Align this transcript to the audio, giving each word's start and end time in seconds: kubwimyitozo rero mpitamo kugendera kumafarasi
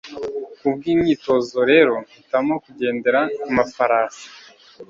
kubwimyitozo 0.59 1.57
rero 1.71 1.93
mpitamo 2.07 2.53
kugendera 2.63 3.21
kumafarasi 3.41 4.27